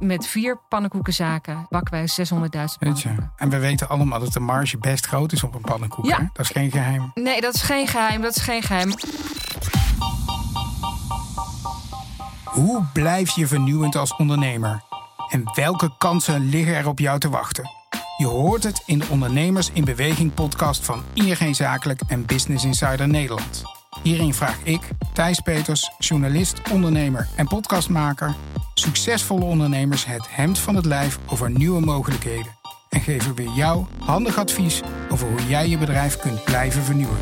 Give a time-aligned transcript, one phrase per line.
[0.00, 2.78] met vier pannenkoekenzaken bakken wij 600.000 Weet je.
[2.78, 3.32] pannenkoeken.
[3.36, 6.04] En we weten allemaal dat de marge best groot is op een pannenkoek.
[6.04, 6.16] Ja.
[6.16, 6.24] hè?
[6.32, 7.10] Dat is geen geheim.
[7.14, 8.22] Nee, dat is geen geheim.
[8.22, 8.92] Dat is geen geheim.
[12.44, 14.82] Hoe blijf je vernieuwend als ondernemer?
[15.30, 17.70] En welke kansen liggen er op jou te wachten?
[18.16, 23.08] Je hoort het in de Ondernemers in Beweging podcast van ING Zakelijk en Business Insider
[23.08, 23.62] Nederland.
[24.02, 24.80] Hierin vraag ik,
[25.12, 28.34] Thijs Peters, journalist, ondernemer en podcastmaker,
[28.80, 32.56] succesvolle ondernemers het hemd van het lijf over nieuwe mogelijkheden.
[32.88, 37.18] En geven we jou handig advies over hoe jij je bedrijf kunt blijven vernieuwen.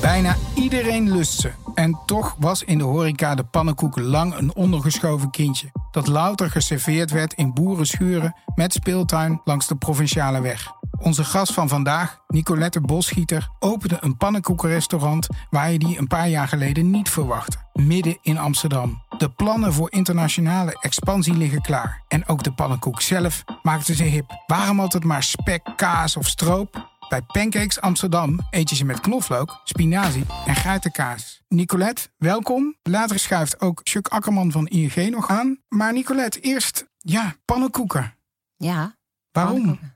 [0.00, 1.50] Bijna iedereen lust ze.
[1.74, 5.72] En toch was in de horeca de pannenkoek lang een ondergeschoven kindje.
[5.90, 10.72] Dat louter geserveerd werd in boerenschuren met speeltuin langs de provinciale weg.
[11.00, 16.48] Onze gast van vandaag, Nicolette Bosschieter, opende een pannenkoekenrestaurant waar je die een paar jaar
[16.48, 17.56] geleden niet verwachtte.
[17.72, 19.02] Midden in Amsterdam.
[19.18, 22.04] De plannen voor internationale expansie liggen klaar.
[22.08, 24.42] En ook de pannenkoek zelf maakte ze hip.
[24.46, 26.92] Waarom altijd maar spek, kaas of stroop?
[27.08, 31.42] Bij Pancakes Amsterdam eet je ze met knoflook, spinazie en geitenkaas.
[31.48, 32.76] Nicolette, welkom.
[32.82, 35.62] Later schuift ook Chuck Akkerman van ING nog aan.
[35.68, 38.14] Maar Nicolette, eerst, ja, pannenkoeken.
[38.56, 38.96] Ja.
[39.30, 39.54] Waarom?
[39.54, 39.93] pannenkoeken.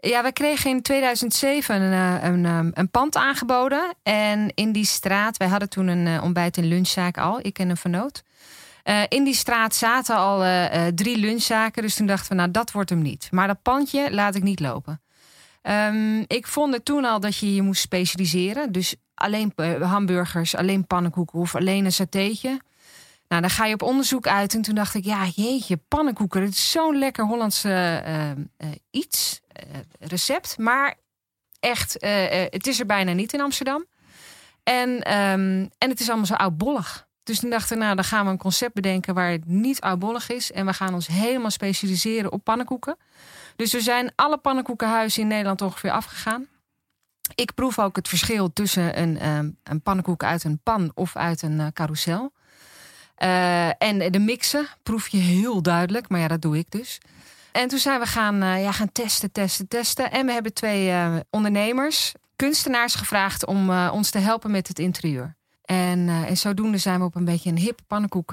[0.00, 3.94] Ja, we kregen in 2007 een, eh, een, een, een pand aangeboden.
[4.02, 7.70] En in die straat, wij hadden toen een eh, ontbijt- en lunchzaak al, ik en
[7.70, 8.22] een vernoot.
[8.82, 10.44] Eh, in die straat zaten al
[10.94, 11.82] drie lunchzaken.
[11.82, 13.28] Dus toen dachten we, nou dat wordt hem niet.
[13.30, 15.00] Maar dat pandje laat ik niet lopen.
[15.62, 18.72] Ehm, ik vond het toen al dat je je moest specialiseren.
[18.72, 22.60] Dus alleen hamburgers, alleen pannenkoeken of alleen een satéetje.
[23.28, 24.54] Nou, dan ga je op onderzoek uit.
[24.54, 26.42] En toen dacht ik, ja, jeetje, pannenkoeken.
[26.42, 28.30] Het is zo'n lekker Hollands eh,
[28.90, 29.39] iets,
[29.98, 30.58] recept.
[30.58, 30.94] Maar
[31.60, 33.84] echt, eh, eh, het is er bijna niet in Amsterdam.
[34.62, 37.08] En, ehm, en het is allemaal zo oudbollig.
[37.22, 40.30] Dus toen dachten we, nou, dan gaan we een concept bedenken waar het niet oudbollig
[40.30, 40.52] is.
[40.52, 42.96] En we gaan ons helemaal specialiseren op pannenkoeken.
[43.56, 46.46] Dus er zijn alle pannenkoekenhuizen in Nederland ongeveer afgegaan.
[47.34, 51.42] Ik proef ook het verschil tussen een, ehm, een pannenkoek uit een pan of uit
[51.42, 52.32] een eh, carousel.
[53.14, 57.00] Eh, en de mixen proef je heel duidelijk, maar ja, dat doe ik dus.
[57.52, 60.10] En toen zijn we gaan, eh, ja, gaan testen, testen, testen.
[60.10, 64.78] En we hebben twee eh, ondernemers, kunstenaars gevraagd om eh, ons te helpen met het
[64.78, 65.36] interieur.
[65.64, 68.30] En, en zodoende zijn we op een beetje een hip pannenkoek.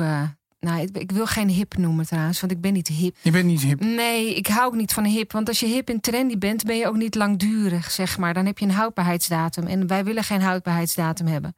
[0.60, 3.16] nou, ik, ik wil geen hip noemen trouwens, want ik ben niet hip.
[3.22, 3.80] Je bent niet hip.
[3.80, 5.32] Nee, ik hou ook niet van hip.
[5.32, 8.34] Want als je hip en trendy bent, ben je ook niet langdurig, zeg maar.
[8.34, 9.68] Dan heb je een houdbaarheidsdatum.
[9.68, 11.56] En wij willen geen houdbaarheidsdatum hebben.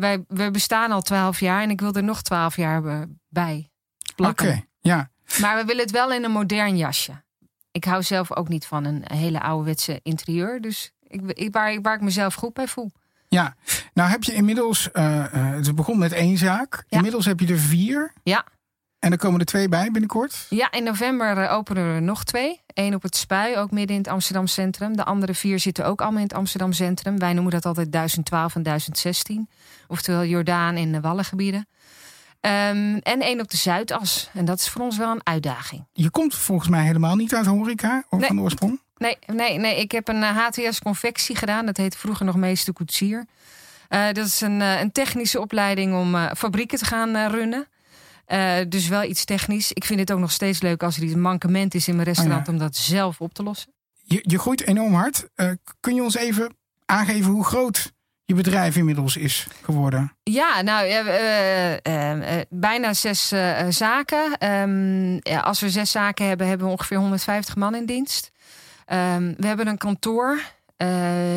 [0.00, 3.70] Wij, we bestaan al twaalf jaar en ik wil er nog twaalf jaar bij
[4.00, 4.68] Oké, plakken.
[4.80, 5.10] ja.
[5.40, 7.22] Maar we willen het wel in een modern jasje.
[7.70, 10.60] Ik hou zelf ook niet van een hele ouderwetse interieur.
[10.60, 12.90] Dus ik, ik, waar, waar ik mezelf goed bij voel.
[13.28, 13.54] Ja,
[13.94, 16.84] nou heb je inmiddels, eh, het begon met één zaak.
[16.88, 16.96] Ja.
[16.96, 18.12] Inmiddels heb je er vier.
[18.22, 18.44] Ja.
[18.98, 20.46] En er komen er twee bij binnenkort.
[20.48, 22.60] Ja, in november eh, openen er nog twee.
[22.74, 24.96] Eén op het Spui, ook midden in het Amsterdam Centrum.
[24.96, 27.18] De andere vier zitten ook allemaal in het Amsterdam Centrum.
[27.18, 29.48] Wij noemen dat altijd 1012 en 1016.
[29.88, 31.68] Oftewel Jordaan in de Wallengebieden.
[32.40, 34.30] Ehm, en één op de Zuidas.
[34.34, 35.86] En dat is voor ons wel een uitdaging.
[35.92, 38.26] Je komt volgens mij helemaal niet uit horeca of Nee.
[38.28, 38.80] van de oorsprong.
[38.96, 39.80] Nee, nee, nee.
[39.80, 41.66] Ik heb een eh, HTS-confectie gedaan.
[41.66, 43.26] Dat heet vroeger nog meester koetsier.
[43.88, 47.66] Eh, dat is een, eh, een technische opleiding om eh, fabrieken te gaan eh, runnen.
[48.26, 49.72] Eh, dus wel iets technisch.
[49.72, 52.48] Ik vind het ook nog steeds leuk als er iets mankement is in mijn restaurant...
[52.48, 53.72] Oh om dat zelf op te lossen.
[54.04, 55.28] Je, je groeit enorm hard.
[55.34, 57.92] Eh, kun je ons even aangeven hoe groot
[58.30, 60.12] je bedrijf inmiddels is geworden?
[60.22, 63.32] Ja, nou, eh, eh, bijna zes
[63.68, 64.38] zaken.
[64.38, 68.30] Ehm, ja, als we zes zaken hebben, hebben we ongeveer 150 man in dienst.
[68.86, 70.40] Ehm, we hebben een kantoor.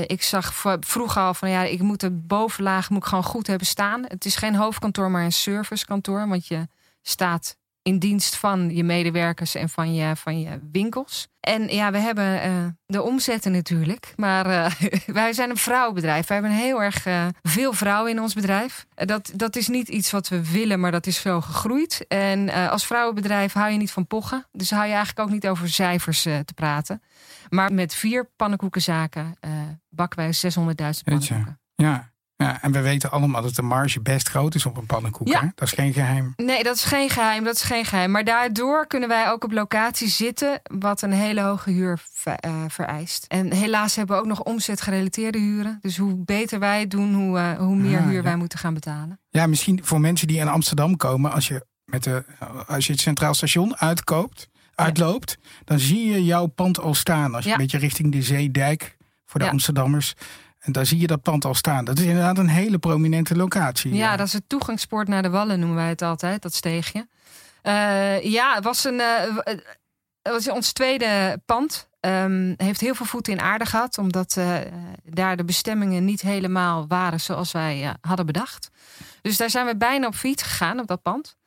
[0.07, 3.67] Ik zag vroeger al van ja, ik moet de bovenlaag moet ik gewoon goed hebben
[3.67, 4.03] staan.
[4.07, 6.27] Het is geen hoofdkantoor, maar een servicekantoor.
[6.27, 6.67] Want je
[7.01, 11.27] staat in dienst van je medewerkers en van je, van je winkels.
[11.39, 12.51] En ja, we hebben eh,
[12.85, 14.13] de omzetten natuurlijk.
[14.15, 14.71] Maar eh,
[15.21, 16.27] wij zijn een vrouwenbedrijf.
[16.27, 18.85] We hebben heel erg eh, veel vrouwen in ons bedrijf.
[18.95, 22.05] Dat, dat is niet iets wat we willen, maar dat is zo gegroeid.
[22.07, 24.45] En als vrouwenbedrijf hou je niet van pochen.
[24.51, 27.01] Dus hou je eigenlijk ook niet over cijfers te praten.
[27.49, 29.37] Maar met vier pannenkoekenzaken
[29.89, 31.03] bakken wij 600.000 Weet je.
[31.03, 31.59] pannenkoeken.
[31.75, 32.12] Ja.
[32.43, 35.27] Ja, en we weten allemaal dat de marge best groot is op een pannenkoek.
[35.27, 35.39] Ja.
[35.39, 35.47] Hè?
[35.55, 36.33] Dat is geen geheim.
[36.35, 37.43] Nee, dat is geen geheim.
[37.43, 38.11] Dat is geen geheim.
[38.11, 43.25] Maar daardoor kunnen wij ook op locatie zitten, wat een hele hoge huur eh, vereist.
[43.27, 45.77] En helaas hebben we ook nog omzetgerelateerde huren.
[45.81, 48.21] Dus hoe beter wij het doen, hoe, eh, hoe meer Ah, huur ja.
[48.21, 49.19] wij moeten gaan betalen.
[49.29, 52.23] Ja, misschien voor mensen die in Amsterdam komen, als je, met de,
[52.67, 57.35] als je het Centraal Station uitkoopt, uitloopt, dan zie je jouw pand al staan.
[57.35, 59.49] Als je een beetje richting de Zeedijk voor de.
[59.49, 60.13] Amsterdammers.
[60.63, 61.85] En daar zie je dat pand al staan.
[61.85, 63.93] Dat is inderdaad een hele prominente locatie.
[63.93, 67.07] Ja, dat is het toegangspoort naar de Wallen, noemen wij het altijd, dat steegje.
[67.63, 69.37] Uh, ja, het was, een, uh,
[70.21, 71.89] het was ons tweede pand.
[71.99, 74.57] Um, heeft heel veel voeten in aarde gehad, omdat uh,
[75.03, 78.69] daar de bestemmingen niet helemaal waren zoals wij hadden bedacht.
[79.21, 81.37] Dus daar zijn we bijna op fiets gegaan, op dat pand.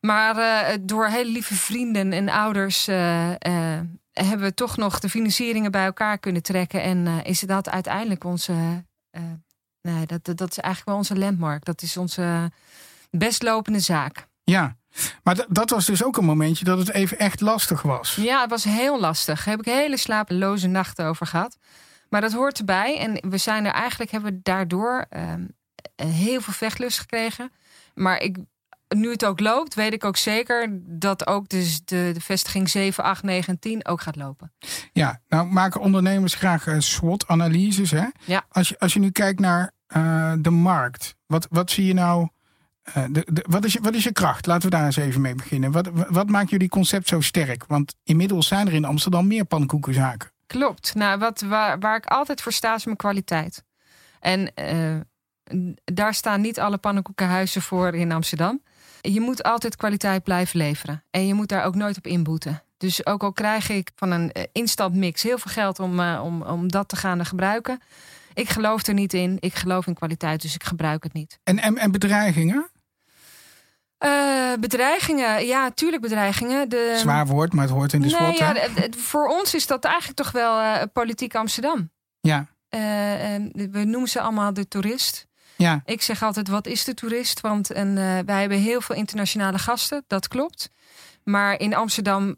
[0.00, 2.86] Maar door hele lieve vrienden en ouders
[4.12, 6.82] hebben we toch nog de financieringen bij elkaar kunnen trekken.
[6.82, 8.84] En uh, is dat uiteindelijk onze.
[9.10, 9.22] Uh,
[9.82, 11.64] nee, dat, dat, is eigenlijk wel onze landmark.
[11.64, 12.50] Dat is onze
[13.10, 14.26] best lopende zaak.
[14.44, 14.76] Ja,
[15.22, 18.14] maar dat was dus ook een momentje dat het even echt lastig was.
[18.14, 19.44] Ja, het was heel lastig.
[19.44, 21.56] Daar heb ik hele slapeloze nachten over gehad.
[22.08, 22.98] Maar dat hoort erbij.
[22.98, 25.34] En we zijn er eigenlijk, hebben we daardoor uh,
[25.96, 27.52] heel veel vechtlust gekregen.
[27.94, 28.36] Maar ik
[28.94, 33.04] nu het ook loopt, weet ik ook zeker dat ook dus de, de vestiging 7,
[33.04, 34.52] 8, 9 en 10 ook gaat lopen.
[34.92, 37.90] Ja, nou maken ondernemers graag uh, SWOT-analyses.
[37.90, 38.06] Hè?
[38.24, 38.44] Ja.
[38.48, 42.28] Als, je, als je nu kijkt naar uh, de markt, wat, wat zie je nou?
[42.96, 44.46] Uh, de, de, wat, is je, wat is je kracht?
[44.46, 45.72] Laten we daar eens even mee beginnen.
[45.72, 47.64] Wat, wat maakt jullie concept zo sterk?
[47.66, 50.30] Want inmiddels zijn er in Amsterdam meer pannenkoekenzaken.
[50.46, 50.94] Klopt.
[50.94, 53.64] Nou, wat, waar, waar ik altijd voor sta is mijn kwaliteit.
[54.20, 54.52] En
[55.84, 58.60] daar staan niet alle pannenkoekenhuizen voor in Amsterdam.
[59.02, 61.04] Je moet altijd kwaliteit blijven leveren.
[61.10, 62.62] En je moet daar ook nooit op inboeten.
[62.76, 66.20] Dus ook al krijg ik van een eh, instant mix heel veel geld om, uh,
[66.24, 67.80] om, om dat te gaan gebruiken.
[68.34, 69.36] Ik geloof er niet in.
[69.40, 71.38] Ik geloof in kwaliteit, dus ik gebruik het niet.
[71.44, 72.70] En, en, en bedreigingen?
[74.04, 76.68] Uh, bedreigingen, ja, tuurlijk bedreigingen.
[76.68, 76.94] De...
[76.98, 78.36] Zwaar woord, maar het hoort in de nee.
[78.36, 78.54] Ja,
[78.96, 81.90] voor ons is dat eigenlijk toch wel uh, politiek Amsterdam.
[82.20, 82.38] Ja.
[82.38, 82.80] Uh,
[83.70, 85.26] we noemen ze allemaal de toerist.
[85.62, 85.82] Ja.
[85.84, 87.40] Ik zeg altijd, wat is de toerist?
[87.40, 90.70] Want en, uh, wij hebben heel veel internationale gasten, dat klopt.
[91.24, 92.36] Maar in Amsterdam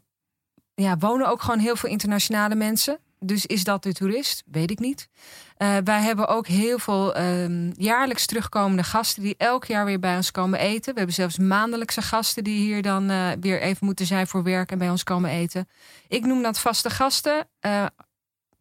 [0.75, 2.99] ja, wonen ook gewoon heel veel internationale mensen.
[3.19, 4.43] Dus is dat de toerist?
[4.45, 5.09] Weet ik niet.
[5.57, 10.15] Uh, wij hebben ook heel veel uh, jaarlijks terugkomende gasten die elk jaar weer bij
[10.15, 10.91] ons komen eten.
[10.91, 14.71] We hebben zelfs maandelijkse gasten die hier dan uh, weer even moeten zijn voor werk
[14.71, 15.69] en bij ons komen eten.
[16.07, 17.47] Ik noem dat vaste gasten.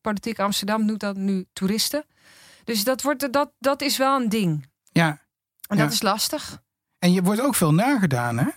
[0.00, 2.05] Politiek Amsterdam noemt dat nu toeristen.
[2.64, 4.69] Dus dat, wordt, dat, dat is wel een ding.
[4.93, 5.08] Ja.
[5.69, 5.82] En ja.
[5.82, 6.62] dat is lastig.
[6.99, 8.49] En je wordt ook veel nagedaan, hè?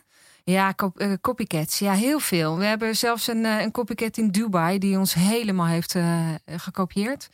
[0.44, 1.80] Ja, cop, uh, copycats.
[1.80, 2.58] Ja, heel veel.
[2.58, 7.30] We hebben zelfs een, uh, een copycat in Dubai die ons helemaal heeft uh, gekopieerd.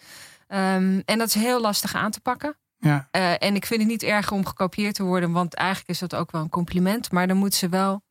[0.48, 2.58] Um, en dat is heel lastig aan te pakken.
[2.78, 3.08] Ja.
[3.38, 6.32] en ik vind het niet erg om gekopieerd te worden, want eigenlijk is dat ook
[6.32, 7.12] wel een compliment.
[7.12, 8.02] Maar dan moet ze wel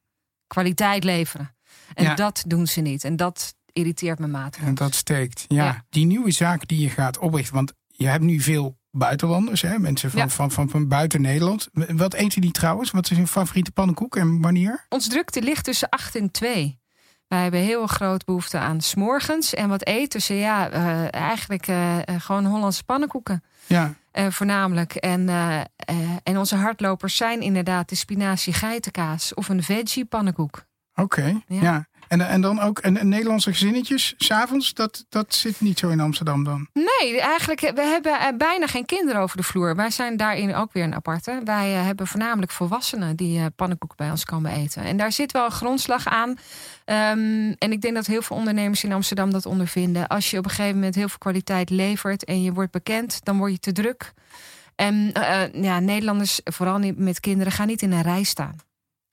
[0.47, 1.57] kwaliteit leveren.
[1.95, 2.15] En Ja.
[2.15, 3.05] dat doen ze niet.
[3.05, 4.63] En dat irriteert me matig.
[4.63, 5.45] En dat steekt.
[5.49, 5.65] Ja.
[5.65, 5.85] Ja.
[5.89, 7.55] Die nieuwe zaak die je gaat oprichten.
[7.55, 7.73] Want
[8.03, 9.79] je hebt nu veel buitenlanders, hè?
[9.79, 10.29] mensen van, Ja.
[10.29, 11.69] van, van, van buiten Nederland.
[11.73, 12.91] Wat eten die trouwens?
[12.91, 14.87] Wat is hun favoriete pannenkoek en wanneer?
[14.89, 16.81] Ons drukte ligt tussen 8 en 2.
[17.29, 19.55] Wij hebben heel groot behoefte aan s'morgens.
[19.55, 20.35] En wat eten ze?
[20.35, 23.43] Ja, uh, eigenlijk uh, gewoon Hollandse pannenkoeken.
[23.67, 24.95] Ja, Uh, voornamelijk.
[24.95, 25.29] En,
[26.23, 30.65] en onze hardlopers zijn inderdaad de spinazie geitenkaas of een veggie pannenkoek.
[30.95, 31.41] oké.
[31.47, 31.61] Ja.
[31.63, 31.87] Ja.
[32.13, 36.45] En, en dan ook en, Nederlandse gezinnetjes, s'avonds, dat, dat zit niet zo in Amsterdam
[36.45, 36.69] dan.
[36.73, 39.77] Nee, eigenlijk we hebben bijna geen kinderen over de vloer.
[39.77, 41.41] Wij zijn daarin ook weer een aparte.
[41.45, 44.83] Wij uh, hebben voornamelijk volwassenen die uh, pannenkoeken bij ons komen eten.
[44.83, 46.29] En daar zit wel een grondslag aan.
[46.29, 46.37] Um,
[47.59, 50.09] en ik denk dat heel veel ondernemers in Amsterdam dat ondervinden.
[50.09, 53.39] Als je op een gegeven moment heel veel kwaliteit levert en je wordt bekend, dan
[53.39, 54.13] word je te druk.
[54.75, 58.57] En uh, ja, Nederlanders, vooral met kinderen, gaan niet in een rij staan.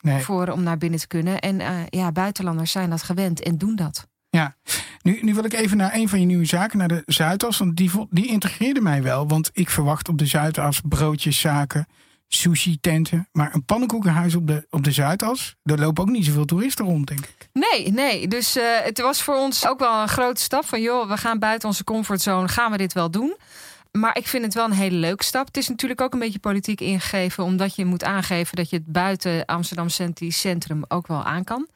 [0.01, 0.21] Nee.
[0.21, 1.39] Voor, om naar binnen te kunnen.
[1.39, 4.07] En uh, ja, buitenlanders zijn dat gewend en doen dat.
[4.29, 4.55] Ja,
[5.01, 7.57] nu, nu wil ik even naar een van je nieuwe zaken, naar de Zuidas.
[7.57, 9.27] Want die, die integreerde mij wel.
[9.27, 11.87] Want ik verwacht op de Zuidas broodjeszaken,
[12.27, 13.27] sushi-tenten.
[13.31, 17.07] Maar een pannenkoekenhuis op de, op de Zuidas, daar lopen ook niet zoveel toeristen rond,
[17.07, 17.49] denk ik.
[17.53, 18.27] Nee, nee.
[18.27, 20.81] Dus uh, het was voor ons ook wel een grote stap van...
[20.81, 23.37] joh, we gaan buiten onze comfortzone, gaan we dit wel doen?
[23.91, 25.45] Maar ik vind het wel een hele leuke stap.
[25.45, 27.43] Het is natuurlijk ook een beetje politiek ingegeven...
[27.43, 29.89] omdat je moet aangeven dat je het buiten Amsterdam
[30.29, 31.67] Centrum ook wel aan kan.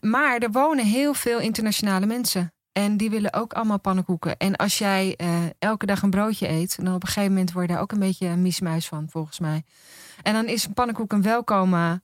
[0.00, 2.52] Maar er wonen heel veel internationale mensen.
[2.72, 4.36] En die willen ook allemaal pannenkoeken.
[4.36, 6.84] En als jij uh, elke dag een broodje eet...
[6.84, 9.38] dan op een gegeven moment word je daar ook een beetje een miesmuis van, volgens
[9.38, 9.62] mij.
[10.22, 12.02] En dan is een pannenkoek een welkome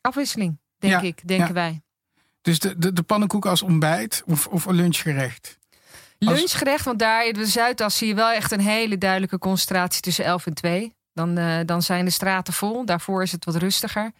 [0.00, 1.52] afwisseling, denk Ja, ik, denken ja.
[1.52, 1.82] wij.
[2.42, 5.58] Dus de, de, de pannenkoek als ontbijt of, of een lunchgerecht.
[6.18, 10.24] Lunchgerecht, want daar in de Zuidas zie je wel echt een hele duidelijke concentratie tussen
[10.24, 10.92] 11 en 2.
[11.12, 12.84] Dan, uh, dan zijn de straten vol.
[12.84, 14.12] Daarvoor is het wat rustiger.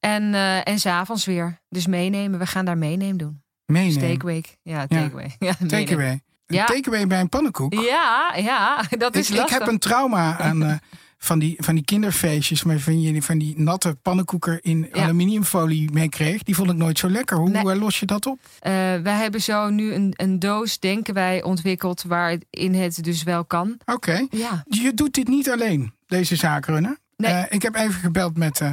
[0.00, 1.58] En, uh, en s'avonds weer.
[1.68, 2.38] Dus meenemen.
[2.38, 3.42] We gaan daar meenemen doen.
[3.66, 4.08] Meenemen.
[4.10, 4.42] Takeaway.
[4.62, 5.36] Ja, takeaway.
[5.38, 5.68] Ja, meenemen.
[5.86, 6.10] Takeaway.
[6.46, 6.64] Een Ja.
[6.64, 7.72] takeaway bij een pannenkoek.
[7.74, 9.58] Ja, ja, dat is ik, ik lastig.
[9.58, 10.72] heb een trauma aan, uh,
[11.24, 12.64] van die, van die kinderfeestjes...
[12.64, 16.42] maar van, die, van die natte pannenkoeken in aluminiumfolie meekreeg...
[16.42, 17.36] die vond ik nooit zo lekker.
[17.36, 17.76] Hoe nee.
[17.76, 18.38] los je dat op?
[18.42, 18.70] Uh,
[19.02, 22.02] wij hebben zo nu een, een doos, denken wij, ontwikkeld...
[22.02, 23.78] waarin het dus wel kan.
[23.84, 24.26] Oké.
[24.30, 24.64] Ja.
[24.68, 26.98] Je doet dit niet alleen, deze zaakrunnen.
[27.16, 27.32] Nee.
[27.32, 28.72] Uh, ik heb even gebeld met uh,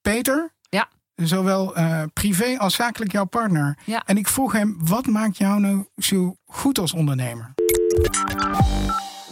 [0.00, 0.52] Peter.
[0.68, 0.88] Ja.
[1.14, 1.74] Zowel
[2.12, 3.78] privé als zakelijk jouw partner.
[3.84, 4.02] Ja.
[4.06, 7.54] En ik vroeg hem, wat maakt jou nou zo goed als ondernemer?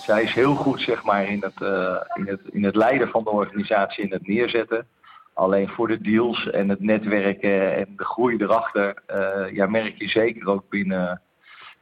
[0.08, 3.24] Zij is heel goed zeg maar, in, het, uh, in, het, in het leiden van
[3.24, 4.86] de organisatie, in het neerzetten.
[5.34, 10.08] Alleen voor de deals en het netwerken en de groei erachter, uh, ja, merk je
[10.08, 11.20] zeker ook binnen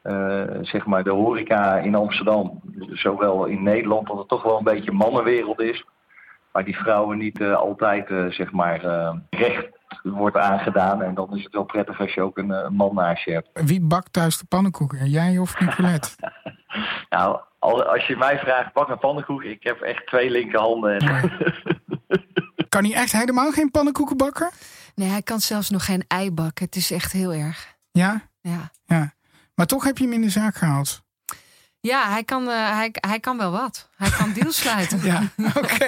[0.03, 2.61] uh, zeg maar de horeca in Amsterdam,
[2.93, 5.85] zowel in Nederland, dat het toch wel een beetje mannenwereld is.
[6.53, 8.81] Maar die vrouwen niet altijd zeg maar,
[9.31, 9.69] recht
[10.03, 11.03] wordt aangedaan.
[11.03, 13.49] En dan is het wel prettig als je ook een, man naast je hebt.
[13.53, 15.09] Wie bakt thuis de pannenkoeken?
[15.09, 16.09] Jij of Nicolette?
[17.11, 19.43] nou, als je mij vraagt, bak een pannenkoek.
[19.43, 20.99] Ik heb echt twee linkerhanden.
[22.69, 24.51] kan hij echt helemaal geen pannenkoeken bakken?
[24.95, 26.65] Nee, hij kan zelfs nog geen ei bakken.
[26.65, 27.77] Het is echt heel erg.
[27.91, 28.23] Ja?
[28.41, 28.71] Ja.
[28.85, 29.15] ja.
[29.55, 31.05] Maar toch heb je hem in de zaak gehaald.
[31.81, 33.89] Ja, hij kan, uh, hij, hij kan wel wat.
[33.97, 35.01] Hij kan deals sluiten.
[35.03, 35.23] ja,
[35.55, 35.87] oké.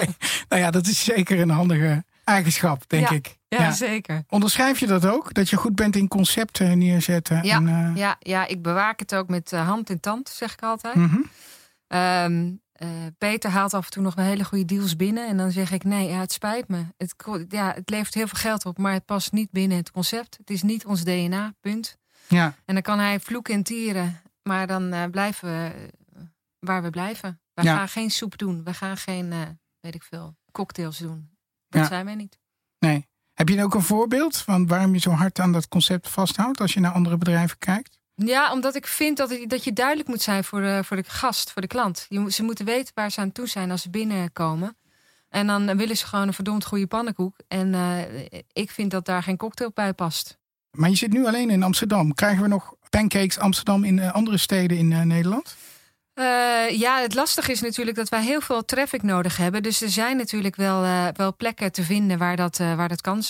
[0.48, 3.36] Nou ja, dat is zeker een handige eigenschap, denk ik.
[3.48, 4.22] Ja, zeker.
[4.28, 5.34] Onderschrijf je dat ook?
[5.34, 7.44] Dat je goed bent in concepten neerzetten?
[7.44, 7.96] Ja, en, uh...
[7.96, 10.94] ja, ja ik bewaak het ook met uh, hand in tand, zeg ik altijd.
[10.94, 11.30] Mm
[11.88, 15.28] Um, uh, Peter haalt af en toe nog een hele goede deals binnen.
[15.28, 16.84] En dan zeg ik: nee, ja, het spijt me.
[16.96, 17.14] Het,
[17.48, 20.36] ja, het levert heel veel geld op, maar het past niet binnen het concept.
[20.36, 21.98] Het is niet ons DNA, punt.
[22.28, 22.54] Ja.
[22.64, 24.20] En dan kan hij vloeken en tieren.
[24.42, 25.90] Maar dan uh, blijven we
[26.58, 27.40] waar we blijven.
[27.54, 27.76] We ja.
[27.76, 28.64] gaan geen soep doen.
[28.64, 29.40] We gaan geen, uh,
[29.80, 31.30] weet ik veel, cocktails doen.
[31.68, 31.88] Dat ja.
[31.88, 32.38] zijn wij niet.
[32.78, 33.06] Nee.
[33.32, 36.74] Heb je ook een voorbeeld van waarom je zo hard aan dat concept vasthoudt als
[36.74, 37.97] je naar andere bedrijven kijkt?
[38.26, 41.04] Ja, omdat ik vind dat, het, dat je duidelijk moet zijn voor de, voor de
[41.06, 42.06] gast, voor de klant.
[42.08, 44.76] Je, ze moeten weten waar ze aan toe zijn als ze binnenkomen.
[45.28, 47.36] En dan willen ze gewoon een verdomd goede pannenkoek.
[47.48, 47.98] En uh,
[48.52, 50.38] ik vind dat daar geen cocktail bij past.
[50.70, 52.14] Maar je zit nu alleen in Amsterdam.
[52.14, 55.56] Krijgen we nog pancakes Amsterdam in uh, andere steden in uh, Nederland?
[56.70, 59.62] ja, het lastige is natuurlijk dat wij heel veel traffic nodig hebben.
[59.62, 63.22] Dus er zijn natuurlijk wel, wel plekken te vinden waar dat, waar dat kan.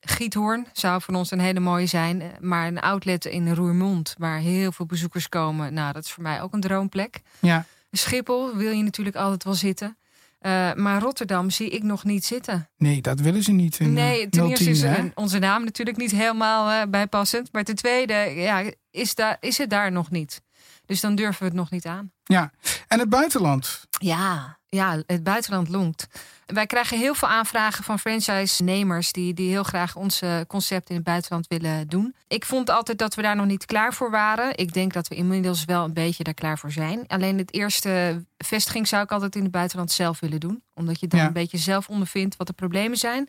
[0.00, 2.22] Giethoorn zou voor ons een hele mooie zijn.
[2.40, 6.42] Maar een outlet in Roermond, waar heel veel bezoekers komen, nou, dat is voor mij
[6.42, 7.20] ook een droomplek.
[7.38, 7.64] Ja.
[7.90, 9.96] Schiphol wil je natuurlijk altijd wel zitten.
[10.40, 12.68] Uh, maar Rotterdam zie ik nog niet zitten.
[12.76, 13.78] Nee, dat willen ze niet.
[13.78, 15.08] In, nee, ten eerste is hè?
[15.14, 17.52] onze naam natuurlijk niet helemaal uh, bijpassend.
[17.52, 20.42] Maar ten tweede ja, is, daar is het daar nog niet.
[20.86, 22.12] Dus dan durven we het nog niet aan.
[22.24, 22.50] Ja,
[22.88, 23.86] en het buitenland?
[23.90, 26.06] Ja, ja het buitenland longt.
[26.46, 31.04] Wij krijgen heel veel aanvragen van franchise-nemers die, die heel graag ons concept in het
[31.04, 32.14] buitenland willen doen.
[32.28, 34.56] Ik vond altijd dat we daar nog niet klaar voor waren.
[34.56, 37.06] Ik denk dat we inmiddels wel een beetje daar klaar voor zijn.
[37.06, 40.62] Alleen het eerste vestiging zou ik altijd in het buitenland zelf willen doen.
[40.74, 43.28] Omdat je dan een beetje zelf ondervindt wat de problemen zijn.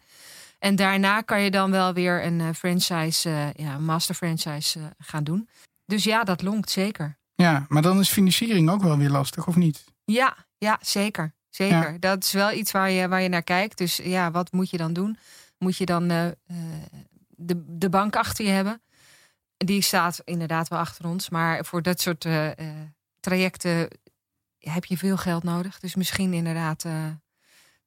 [0.60, 5.24] En daarna kan je dan wel weer een franchise, uh, ja, master franchise uh, gaan
[5.24, 5.50] doen.
[5.86, 7.18] Dus ja, dat longt zeker.
[7.36, 9.84] Ja, maar dan is financiering ook wel weer lastig, of niet?
[10.06, 11.34] Ja, ja zeker.
[11.50, 12.00] Zeker.
[12.00, 13.78] Dat is wel iets waar je, waar je naar kijkt.
[13.78, 15.18] Dus ja, wat moet je dan doen?
[15.58, 16.26] Moet je dan uh,
[17.28, 18.82] de, de bank achter je hebben?
[19.58, 21.30] Die staat inderdaad wel achter ons.
[21.30, 22.50] Maar voor dat soort uh,
[23.20, 23.88] trajecten
[24.60, 25.80] heb je veel geld nodig.
[25.80, 26.86] Dus misschien inderdaad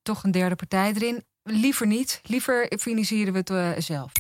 [0.02, 1.24] toch een derde partij erin.
[1.42, 2.20] Liever niet.
[2.22, 4.12] Liever financieren we het zelf.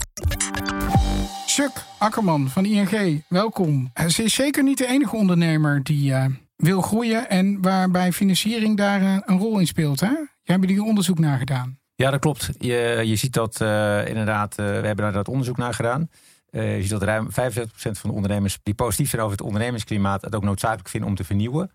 [1.46, 3.92] Chuck Akkerman van ING, welkom.
[4.08, 6.14] Ze is zeker niet de enige ondernemer die
[6.62, 10.00] wil groeien en waarbij financiering daar eh, een rol in speelt.
[10.00, 10.06] Hè?
[10.06, 11.78] Jij hebt hier onderzoek naar gedaan.
[11.94, 12.50] Ja, dat klopt.
[12.58, 16.08] Je, je ziet dat uh, inderdaad, uh, we hebben daar dat onderzoek naar gedaan.
[16.50, 17.32] Uh, je ziet dat ruim 75%
[17.72, 21.24] van de ondernemers die positief zijn over het ondernemersklimaat het ook noodzakelijk vinden om te
[21.24, 21.70] vernieuwen.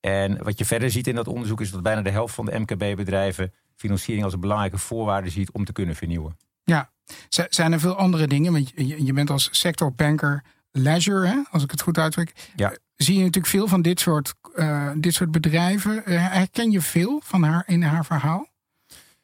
[0.00, 2.58] En wat je verder ziet in dat onderzoek is dat bijna de helft van de
[2.58, 6.36] MKB-bedrijven financiering als een belangrijke voorwaarde ziet om te kunnen vernieuwen.
[6.64, 6.90] Ja,
[7.28, 8.52] zijn er veel andere dingen?
[8.52, 12.50] Want je, bent als sectorbanker leisure, hè, als ik het goed uitdruk.
[12.56, 16.02] Ja zie je natuurlijk veel van dit soort, uh, dit soort bedrijven.
[16.06, 18.48] Uh, herken je veel van haar in haar verhaal?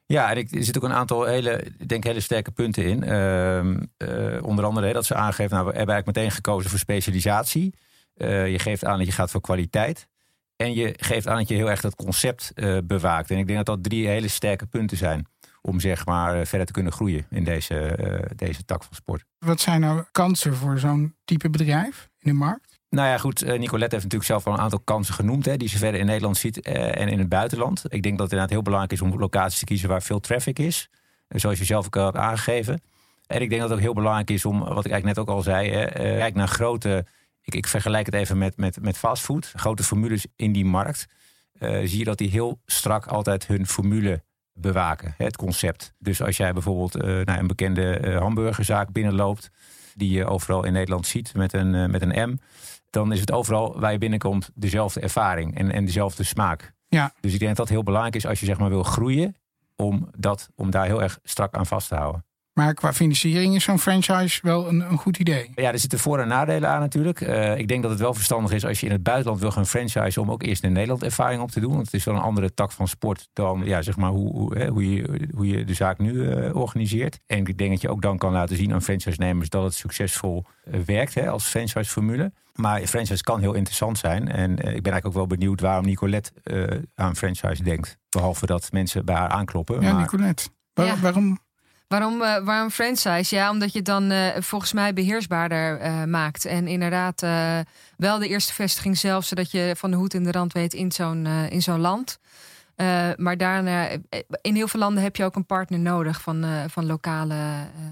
[0.06, 3.02] Ja, er zitten ook een aantal hele, ik denk hele sterke punten in.
[3.02, 7.74] Uh, onder andere dat ze aangeeft, nou, we hebben eigenlijk meteen gekozen voor specialisatie.
[8.16, 10.08] je geeft aan dat je gaat voor kwaliteit.
[10.56, 12.52] En je geeft aan dat je heel erg dat concept
[12.84, 13.30] bewaakt.
[13.30, 15.26] En ik denk dat dat drie hele sterke punten zijn
[15.60, 17.98] om zeg maar verder te kunnen groeien in deze,
[18.36, 19.24] deze tak van sport.
[19.38, 22.71] Wat zijn nou kansen voor zo'n type bedrijf in de markt?
[22.94, 23.42] Nou ja, goed.
[23.42, 25.44] Eh, Nicolette heeft natuurlijk zelf al een aantal kansen genoemd.
[25.44, 27.84] Hè, die ze verder in Nederland ziet eh, en in het buitenland.
[27.88, 30.58] Ik denk dat het inderdaad heel belangrijk is om locaties te kiezen waar veel traffic
[30.58, 30.88] is.
[31.28, 32.82] Eh, zoals je zelf ook al hebt aangegeven.
[33.26, 35.28] En ik denk dat het ook heel belangrijk is om, wat ik eigenlijk net ook
[35.28, 35.86] al zei, hè,
[36.18, 37.06] kijk naar grote.
[37.42, 39.52] Ik, ik, vergelijk het even met, met, met fastfood.
[39.56, 41.06] Grote formules in die markt.
[41.60, 44.22] zie je dat die heel strak altijd hun formule
[44.52, 45.94] bewaken, hè, het concept.
[45.98, 49.50] Dus als jij bijvoorbeeld nou, een bekende uh, hamburgerzaak binnenloopt,
[49.96, 52.36] die je overal in Nederland ziet met een, met een M,
[52.90, 56.72] dan is het overal waar je binnenkomt dezelfde ervaring en, en dezelfde smaak.
[56.88, 57.12] Ja.
[57.20, 59.36] Dus ik denk dat dat heel belangrijk is als je zeg maar wil groeien,
[59.76, 62.24] om, dat, om daar heel erg strak aan vast te houden.
[62.52, 65.50] Maar qua financiering is zo'n franchise wel een, een, goed idee.
[65.54, 67.20] Ja, er zitten voor- en nadelen aan natuurlijk.
[67.20, 69.66] Uh, ik denk dat het wel verstandig is als je in het buitenland wil gaan
[69.66, 70.20] franchise...
[70.20, 71.72] om ook eerst in Nederland ervaring op te doen.
[71.72, 74.66] Want het is wel een andere tak van sport dan ja, zeg maar hoe, hoe,
[74.66, 77.20] hoe, je, hoe je de zaak nu uh, organiseert.
[77.26, 79.48] En ik denk dat je ook dan kan laten zien aan franchise-nemers...
[79.48, 82.32] dat het succesvol uh, werkt hè, als franchise-formule.
[82.54, 84.28] Maar franchise kan heel interessant zijn.
[84.28, 86.32] En ik ben eigenlijk ook wel benieuwd waarom Nicolette
[86.94, 87.98] aan franchise denkt.
[88.08, 89.80] Behalve dat mensen bij haar aankloppen.
[89.80, 90.00] Ja, maar...
[90.00, 90.48] Nicolette.
[90.72, 91.00] Waar, ja.
[91.00, 91.38] Waarom...
[91.92, 93.34] Waarom, uh, waarom franchise?
[93.34, 96.44] Ja, omdat je het dan uh, volgens mij beheersbaarder uh, maakt.
[96.44, 97.20] En inderdaad
[97.96, 100.92] wel de eerste vestiging zelf, zodat je van de hoed in de rand weet in
[100.92, 102.18] zo'n in zo'n land.
[103.16, 103.88] maar daarna,
[104.40, 107.36] in heel veel landen heb je ook een partner nodig van, van lokale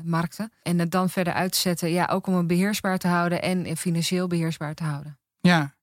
[0.05, 0.53] markten.
[0.63, 4.75] En het dan verder uitzetten, ja, ook om het beheersbaar te houden en financieel beheersbaar
[4.75, 5.19] te houden.
[5.41, 5.75] Ja,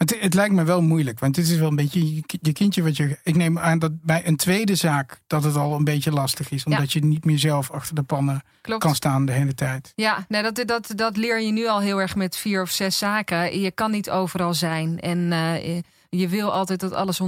[0.00, 2.82] het, het, lijkt me wel moeilijk, want dit is wel een beetje je, je kindje
[2.82, 3.18] wat je.
[3.22, 6.64] Ik neem aan dat bij een tweede zaak dat het al een beetje lastig is,
[6.64, 7.00] omdat ja.
[7.00, 8.82] je niet meer zelf achter de pannen Klopt.
[8.82, 9.92] kan staan de hele tijd.
[9.94, 12.98] Ja, nou, dat, dat, dat leer je nu al heel erg met vier of zes
[12.98, 13.60] zaken.
[13.60, 17.20] Je kan niet overal zijn en uh, je wil altijd dat alles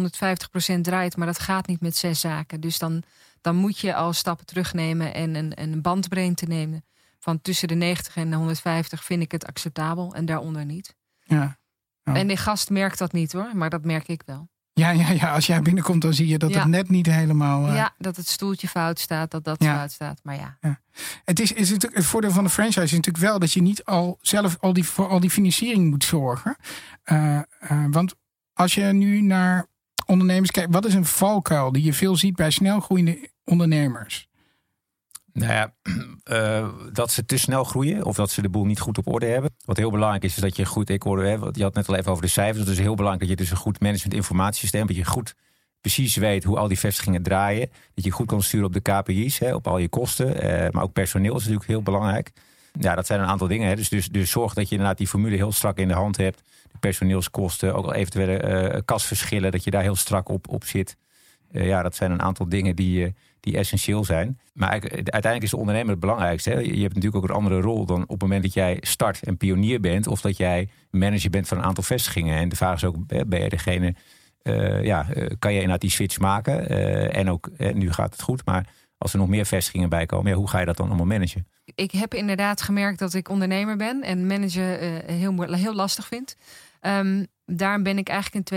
[0.76, 2.60] 150% draait, maar dat gaat niet met zes zaken.
[2.60, 3.02] Dus dan,
[3.40, 6.84] dan moet je al stappen terugnemen en een, een bandbreedte nemen.
[7.18, 10.94] Van tussen de 90 en de 150 vind ik het acceptabel en daaronder niet.
[11.24, 11.60] Ja.
[12.04, 12.18] Oh.
[12.18, 14.48] En die gast merkt dat niet hoor, maar dat merk ik wel.
[14.74, 15.32] Ja, ja, ja.
[15.32, 16.58] als jij binnenkomt, dan zie je dat ja.
[16.58, 17.68] het net niet helemaal.
[17.68, 17.74] Uh...
[17.74, 19.76] Ja, dat het stoeltje fout staat, dat dat Ja.
[19.76, 20.20] fout staat.
[20.22, 20.56] Maar ja.
[20.60, 20.80] Ja.
[21.24, 24.18] Het, is, is het voordeel van de franchise is natuurlijk wel dat je niet al
[24.20, 26.56] zelf al die, voor al die financiering moet zorgen.
[27.04, 27.40] Uh,
[27.70, 28.14] uh, want
[28.52, 29.66] als je nu naar
[30.06, 34.28] ondernemers kijkt, wat is een valkuil die je veel ziet bij snelgroeiende ondernemers?
[35.32, 35.74] Nou ja,
[36.30, 39.26] uh, dat ze te snel groeien of dat ze de boel niet goed op orde
[39.26, 39.50] hebben.
[39.64, 41.96] Wat heel belangrijk is, is dat je goed, ik hoorde, hè, je had net al
[41.96, 42.58] even over de cijfers.
[42.58, 45.34] Het is heel belangrijk dat je dus een goed management informatiesysteem, dat je goed
[45.82, 47.70] precies weet hoe al die vestigingen draaien.
[47.94, 50.44] Dat je goed kan sturen op de KPI's, hè, op al je kosten.
[50.44, 52.30] Uh, maar ook personeel is natuurlijk heel belangrijk.
[52.78, 53.68] Ja, dat zijn een aantal dingen.
[53.68, 53.76] Hè.
[53.76, 56.42] Dus, dus, dus zorg dat je inderdaad die formule heel strak in de hand hebt.
[56.72, 60.96] De personeelskosten, ook al eventuele uh, kasverschillen, dat je daar heel strak op, op zit.
[61.50, 64.38] Ja, dat zijn een aantal dingen die, die essentieel zijn.
[64.52, 66.50] Maar uiteindelijk is de ondernemer het belangrijkste.
[66.50, 66.58] Hè?
[66.58, 69.36] Je hebt natuurlijk ook een andere rol dan op het moment dat jij start en
[69.36, 70.06] pionier bent.
[70.06, 72.38] Of dat jij manager bent van een aantal vestigingen.
[72.38, 73.94] En de vraag is ook, ben je degene,
[74.42, 75.06] uh, ja,
[75.38, 76.72] kan je inderdaad die switch maken?
[76.72, 78.66] Uh, en ook, nu gaat het goed, maar
[78.98, 81.46] als er nog meer vestigingen bij komen, ja, hoe ga je dat dan allemaal managen?
[81.74, 86.36] Ik heb inderdaad gemerkt dat ik ondernemer ben en managen uh, heel, heel lastig vind.
[86.80, 88.56] Um, daarom ben ik eigenlijk in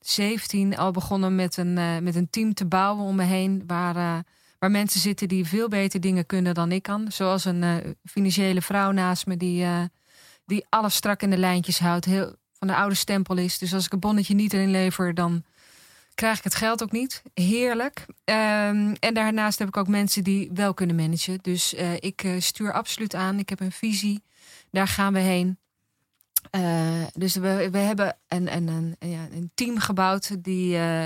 [0.00, 3.62] 2017 al begonnen met een, uh, met een team te bouwen om me heen.
[3.66, 4.18] Waar, uh,
[4.58, 7.12] waar mensen zitten die veel beter dingen kunnen dan ik kan.
[7.12, 9.66] Zoals een uh, financiële vrouw naast me die,
[10.44, 12.04] die alles strak in de lijntjes houdt.
[12.04, 13.58] Heel, van de oude stempel is.
[13.58, 15.44] Dus als ik een bonnetje niet erin lever, dan
[16.14, 17.22] krijg ik het geld ook niet.
[17.34, 18.04] Heerlijk.
[18.08, 21.38] Um, en daarnaast heb ik ook mensen die wel kunnen managen.
[21.42, 23.38] Dus ik stuur absoluut aan.
[23.38, 24.22] Ik heb een visie.
[24.70, 25.58] Daar gaan we heen.
[26.56, 31.04] Uh, dus we, we hebben een, een, een, ja, een team gebouwd die uh,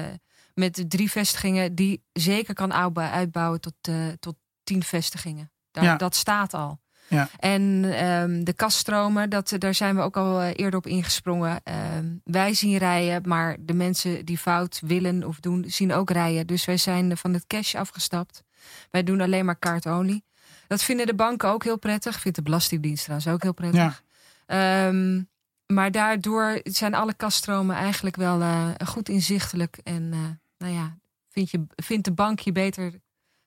[0.54, 5.50] met drie vestigingen die zeker kan uitbouwen tot, uh, tot tien vestigingen.
[5.70, 5.96] Daar, Ja.
[5.96, 6.82] Dat staat al.
[7.08, 7.28] Ja.
[7.38, 7.62] En
[8.04, 11.60] um, de kaststromen, dat, daar zijn we ook al eerder op ingesprongen.
[11.96, 16.46] Um, wij zien rijden, maar de mensen die fout willen of doen, zien ook rijden.
[16.46, 18.42] Dus wij zijn van het cash afgestapt.
[18.90, 20.22] Wij doen alleen maar card-only.
[20.66, 22.20] Dat vinden de banken ook heel prettig.
[22.20, 23.80] Vindt de Belastingdienst trouwens ook heel prettig.
[23.80, 24.00] Ja.
[24.46, 25.28] Um,
[25.66, 29.78] maar daardoor zijn alle kaststromen eigenlijk wel uh, goed inzichtelijk.
[29.82, 30.18] En uh,
[30.58, 30.98] nou ja,
[31.30, 33.00] vind je, vindt de bank je beter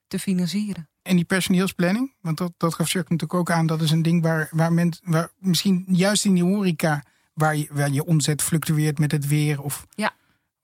[0.07, 0.89] te financieren.
[1.01, 4.21] En die personeelsplanning, want dat, dat gaf Chuck natuurlijk ook aan, dat is een ding
[4.21, 8.99] waar, waar, men, waar misschien juist in die horeca, waar je, waar je omzet fluctueert
[8.99, 10.13] met het weer of, ja.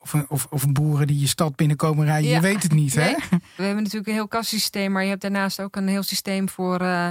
[0.04, 2.30] Of, of, of boeren die je stad binnenkomen rijden.
[2.30, 2.36] Ja.
[2.36, 3.06] Je weet het niet, nee.
[3.06, 3.38] hè?
[3.56, 6.82] We hebben natuurlijk een heel kassysteem, maar je hebt daarnaast ook een heel systeem voor,
[6.82, 7.10] uh,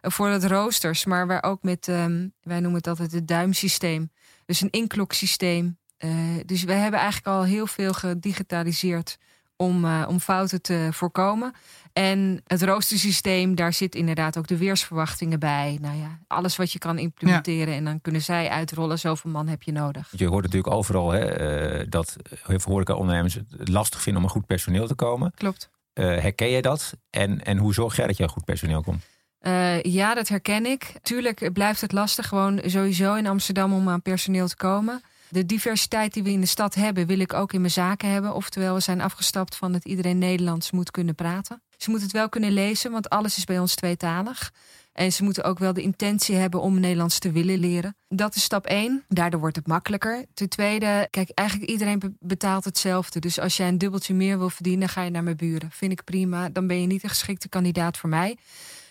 [0.00, 1.04] voor het roosters.
[1.04, 4.10] Maar waar ook met, um, wij noemen het altijd het duimsysteem.
[4.46, 5.78] Dus een inkloksysteem.
[5.98, 6.10] Uh,
[6.46, 9.18] dus we hebben eigenlijk al heel veel gedigitaliseerd
[9.64, 11.52] om, uh, om fouten te voorkomen.
[11.92, 15.78] En het roostersysteem, daar zit inderdaad ook de weersverwachtingen bij.
[15.80, 17.72] Nou ja, alles wat je kan implementeren.
[17.72, 17.78] Ja.
[17.78, 20.12] En dan kunnen zij uitrollen, zoveel man heb je nodig.
[20.16, 24.34] Je hoort natuurlijk overal hè, uh, dat heel veel horeca-ondernemers het lastig vinden om een
[24.34, 25.32] goed personeel te komen.
[25.34, 25.70] Klopt.
[25.94, 26.94] Uh, herken je dat?
[27.10, 29.04] En, en hoe zorg jij dat je een goed personeel komt?
[29.40, 30.94] Uh, ja, dat herken ik.
[31.02, 35.02] Tuurlijk blijft het lastig gewoon sowieso in Amsterdam om aan personeel te komen.
[35.34, 38.34] De diversiteit die we in de stad hebben, wil ik ook in mijn zaken hebben.
[38.34, 41.62] Oftewel, we zijn afgestapt van dat iedereen Nederlands moet kunnen praten.
[41.76, 44.52] Ze moeten het wel kunnen lezen, want alles is bij ons tweetalig.
[44.92, 47.96] En ze moeten ook wel de intentie hebben om Nederlands te willen leren.
[48.08, 49.04] Dat is stap één.
[49.08, 50.24] Daardoor wordt het makkelijker.
[50.34, 53.20] Ten tweede, kijk, eigenlijk iedereen betaalt hetzelfde.
[53.20, 55.70] Dus als jij een dubbeltje meer wil verdienen, ga je naar mijn buren.
[55.70, 56.48] Vind ik prima.
[56.48, 58.36] Dan ben je niet een geschikte kandidaat voor mij.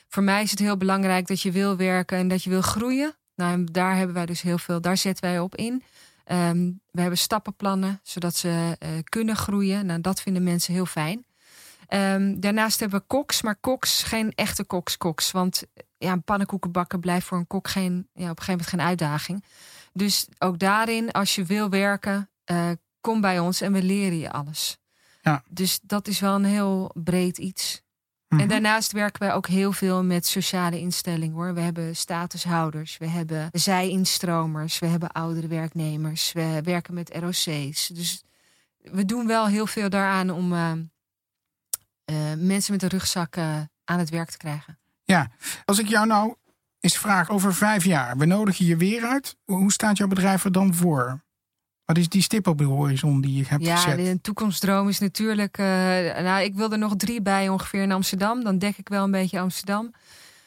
[0.07, 3.15] Voor mij is het heel belangrijk dat je wil werken en dat je wil groeien.
[3.35, 5.83] Nou, daar hebben wij dus heel veel, daar zetten wij op in.
[6.23, 9.85] Ehm, we hebben stappenplannen, zodat ze uh, kunnen groeien.
[9.85, 11.25] Nou, dat vinden mensen heel fijn.
[11.89, 15.31] Um, daarnaast hebben we koks, maar koks geen echte koks-koks.
[15.31, 15.63] Want
[15.97, 18.81] ja, een pannenkoeken bakken blijft voor een kok geen, ja, op een gegeven moment geen
[18.81, 19.43] uitdaging.
[19.93, 22.69] Dus ook daarin, als je wil werken, uh,
[23.01, 24.77] kom bij ons en we leren je alles.
[25.21, 25.43] Ja.
[25.49, 27.82] Dus dat is wel een heel breed iets.
[28.33, 28.47] En mhm.
[28.47, 31.53] daarnaast werken wij ook heel veel met sociale instellingen hoor.
[31.53, 37.87] We hebben statushouders, we hebben zij-instromers, we hebben oudere werknemers, we werken met ROC's.
[37.87, 38.23] Dus
[38.77, 43.99] we doen wel heel veel daaraan om uh, uh, mensen met een rugzak uh, aan
[43.99, 44.79] het werk te krijgen.
[45.03, 45.31] Ja,
[45.65, 46.35] als ik jou nou
[46.79, 49.35] eens vraag over vijf jaar, we nodigen je weer uit.
[49.45, 51.23] Hoe staat jouw bedrijf er dan voor?
[51.85, 53.99] Wat is die stip op de horizon die je hebt ja, gezet?
[53.99, 55.57] Ja, de toekomstdroom is natuurlijk...
[55.57, 55.65] Uh,
[56.21, 58.43] nou, ik wil er nog drie bij ongeveer in Amsterdam.
[58.43, 59.91] Dan dek ik wel een beetje Amsterdam.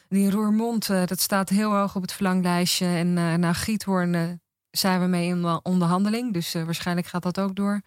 [0.09, 2.87] Die Roermond, uh, dat staat heel hoog op het verlanglijstje.
[2.87, 6.33] En uh, nou, Giethoorn zijn we mee in onderhandeling.
[6.33, 7.81] Dus waarschijnlijk gaat dat ook door.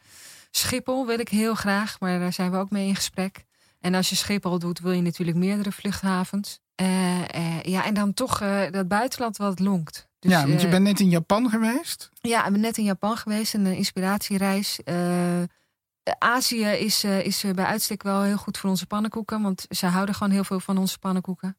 [0.52, 3.46] Schiphol wil ik heel graag, maar daar zijn we ook mee in gesprek.
[3.80, 6.60] En als je Schiphol doet, wil je natuurlijk meerdere vluchthavens.
[7.62, 8.40] ja, en dan toch
[8.72, 10.09] dat buitenland wat lonkt.
[10.20, 12.10] Dus, ja, want je bent net in Japan geweest?
[12.22, 14.80] Ja, ik ben net in Japan geweest, een inspiratiereis.
[14.86, 15.44] Uh,
[16.20, 20.34] Azië is, is bij uitstek wel heel goed voor onze pannenkoeken, want ze houden gewoon
[20.34, 21.58] heel veel van onze pannenkoeken.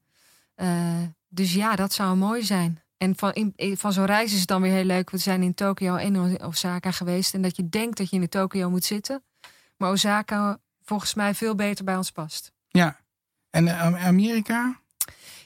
[1.28, 2.82] Dus ja, dat zou mooi zijn.
[2.96, 5.10] En van, in, van zo'n reis is het dan weer heel leuk.
[5.10, 7.34] We zijn in Tokio en Osaka geweest.
[7.34, 9.22] En dat je denkt dat je in de Tokio moet zitten.
[9.76, 12.52] Maar Osaka volgens mij veel beter bij ons past.
[12.68, 13.00] Ja.
[13.50, 14.80] En Amerika?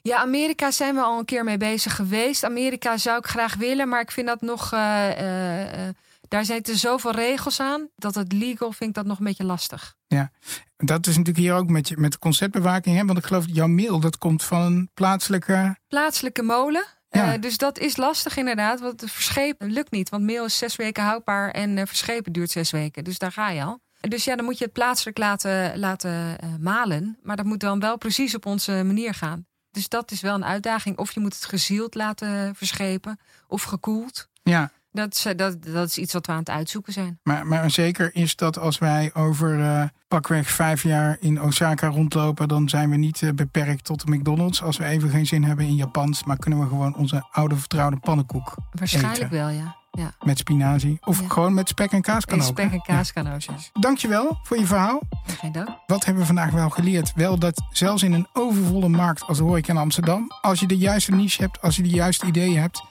[0.08, 2.44] Ja, Amerika zijn we al een keer mee bezig geweest.
[2.44, 4.72] Amerika zou ik graag willen, maar ik vind dat nog.
[4.72, 5.88] Uh, uh,
[6.28, 9.94] daar zitten zoveel regels aan dat het legal vind ik dat nog een beetje lastig.
[10.06, 10.30] Ja,
[10.76, 12.96] dat is natuurlijk hier ook met, met conceptbewaking.
[12.96, 13.04] Hè?
[13.04, 15.76] Want ik geloof dat jouw mail dat komt van een plaatselijke.
[15.88, 16.84] Plaatselijke molen.
[17.10, 17.38] Ja.
[17.38, 18.80] dus dat is lastig inderdaad.
[18.80, 20.08] Want het verschepen lukt niet.
[20.08, 23.04] Want mail is zes weken houdbaar en verschepen duurt zes weken.
[23.04, 23.80] Dus daar ga je al.
[24.00, 27.18] Dus ja, dan moet je het plaatselijk laten, laten malen.
[27.22, 29.46] Maar dat moet dan wel precies op onze manier gaan.
[29.74, 30.98] Dus dat is wel een uitdaging.
[30.98, 34.28] Of je moet het gezield laten verschepen of gekoeld.
[34.42, 34.70] Ja.
[34.92, 37.18] Dat is, dat, dat is iets wat we aan het uitzoeken zijn.
[37.22, 42.48] Maar, maar zeker is dat als wij over uh, pakweg vijf jaar in Osaka rondlopen,
[42.48, 44.62] dan zijn we niet uh, beperkt tot de McDonald's.
[44.62, 47.96] Als we even geen zin hebben in Japans, maar kunnen we gewoon onze oude vertrouwde
[47.96, 48.54] pannenkoek.
[48.70, 49.76] Waarschijnlijk wel, ja.
[49.94, 50.12] Ja.
[50.22, 50.98] Met spinazie.
[51.04, 52.44] Of gewoon met spek en kaas kan ook.
[52.44, 53.54] Spek en kaas kan ook, ja.
[53.72, 55.00] Dankjewel voor je verhaal.
[55.26, 55.68] Geen dank.
[55.86, 57.12] Wat hebben we vandaag wel geleerd?
[57.14, 60.76] Wel dat zelfs in een overvolle markt als de horeca in Amsterdam, als je de
[60.76, 62.82] juiste niche hebt, als je de juiste ideeën hebt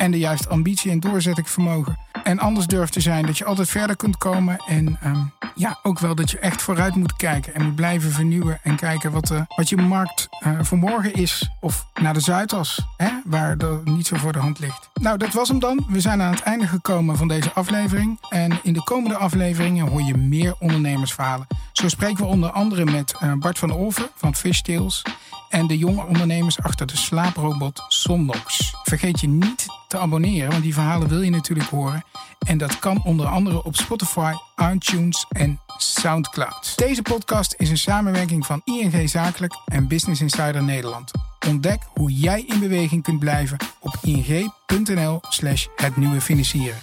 [0.00, 1.98] en de juiste ambitie en doorzettingsvermogen.
[2.22, 4.56] En anders durft te zijn dat je altijd verder kunt komen.
[4.68, 8.58] En um, ja, ook wel dat je echt vooruit moet kijken en moet blijven vernieuwen.
[8.62, 11.50] En kijken wat, uh, wat je markt uh, voor morgen is.
[11.60, 14.90] Of naar de Zuidas, hè, waar dat niet zo voor de hand ligt.
[14.94, 15.86] Nou, dat was hem dan.
[15.88, 18.18] We zijn aan het einde gekomen van deze aflevering.
[18.28, 21.46] En in de komende afleveringen hoor je meer ondernemersverhalen.
[21.72, 25.02] Zo spreken we onder andere met uh, Bart van Olven van Fishtails
[25.50, 28.74] en de jonge ondernemers achter de slaaprobot Somnox.
[28.82, 32.04] Vergeet je niet te abonneren, want die verhalen wil je natuurlijk horen.
[32.46, 34.32] En dat kan onder andere op Spotify,
[34.72, 36.72] iTunes en SoundCloud.
[36.76, 41.10] Deze podcast is een samenwerking van ING Zakelijk en Business Insider Nederland.
[41.48, 46.78] Ontdek hoe jij in beweging kunt blijven op ing.nl/slash het nieuwe financieren.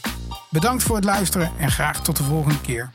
[0.50, 2.92] Bedankt voor het luisteren en graag tot de volgende keer.